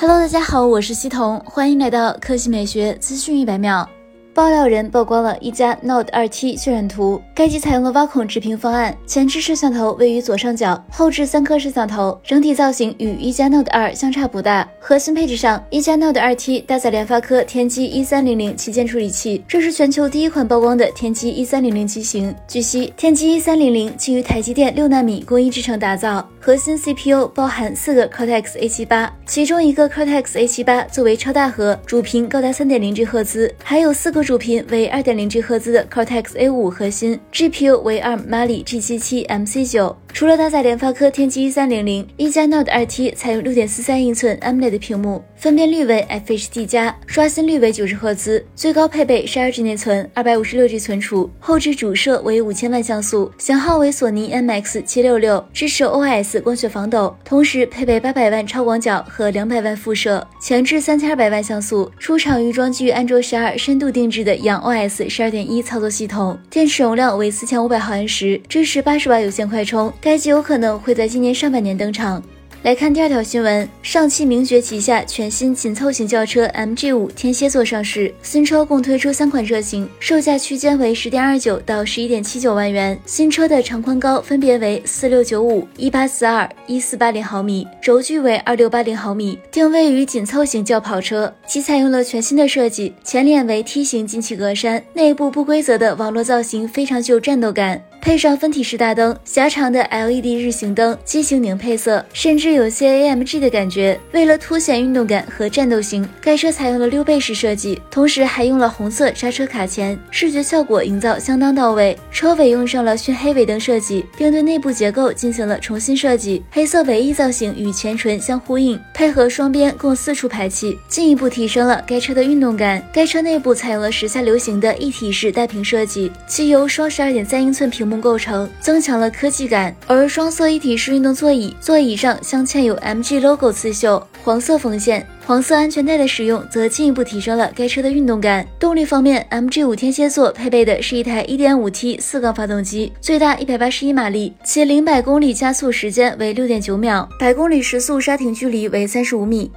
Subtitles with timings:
[0.00, 3.86] Hello，大家好，我是西彤，欢迎来到科技美学资讯一百秒。
[4.32, 14.66] 爆料人曝光了一加 Note 2T 渲染图，该机采用了挖孔直屏方案，前置摄像头位于左上角，后置三颗摄像头，整体造型与一加 Note 2相差不大。
[14.82, 22.34] 核心配置上，一加 Note 2T 搭载联发科天玑一三零零旗舰处理器，这是全球第一款曝光的天玑一三零零机型。
[22.48, 34.20] 据悉，天玑一三零零基于台积电六纳米工艺制程打造，核心 CPU 包含四个 Cortex A78，其中一个 Cortex A78 作为超大核，主频高达三点零 G 赫兹，还有四个。
[34.30, 39.96] 主频为二点零 G 赫兹的 Cortex A5 核心，GPU 为 ARM Mali G77 MC9。
[40.12, 64.60] 除了搭载联发科天玑一三零零，一加 Note 2T 采用六点四三英寸 AMOLED 的屏幕，分辨率为 FHD 加，刷新率为九十赫兹，最高配备十二 G 内存，二百五十六 G 存储，后置主摄为五千万像素，型号为索尼 MX 七六六，支持 OIS 光学防抖，同时配备八百万超广角和两百万副摄，前置三千二百万像素，出厂预装基于安卓十二深度定制的氧
[64.60, 69.92] OS 十二点一操作系统，电池容量为四千五百毫安时，支持八十瓦有线快充。
[70.00, 72.22] 该机有可能会在今年上半年登场。
[72.62, 83.00] 来看第二条新闻，上汽名爵旗下全新紧凑型轿车 MG5 天蝎座上市，新车共推出三款车型，售价区间为十点二九到十一点七九万元。
[83.06, 91.34] 新车的长宽高分别为四六九五、一八四二、一四八零毫米，轴距为二六八零毫米，定位于紧凑型轿跑车。
[91.46, 97.82] 其采用了全新的设计，前脸为梯形进气格栅，内部不规则的网络造型非常具有战斗感。
[98.00, 104.00] 配上分体式大灯、狭长的 LED 日行灯、机型拧配色，甚至有些 AMG 的感觉。
[104.12, 111.94] 为了凸显运动感和战斗型，该车采用了溜背式设计，同时还用了红色刹车卡钳，视觉效果营造相当到位。
[112.10, 122.82] 车尾用上了熏黑尾灯设计，并对内部结构进行了重新设计，黑色尾翼造型与前唇相呼应，配合双边共四处排气，进一步提升了该车的运动感。
[122.94, 127.89] 该车内部采用了时下流行的一体式带屏设计，其由双十二点三英寸屏。
[127.98, 138.46] 构成增强了科技感，而双色一体式运动座椅，座椅上镶嵌有 MG logo 刺绣，黄色缝线，黄色安全带的使用则进一步提升了该车的运动感。
[138.58, 149.50] 动力方面，MG 五天蝎座配备的是一台 1.5T 四缸发动机，最大181马力，其零百公里加速时间为6.9秒，百公里时速刹停距离为35米。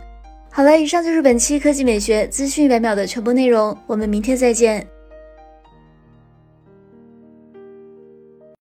[0.49, 4.87] 好了，以上就是本期科技美学资讯一百秒的全部内容，我们明天再见。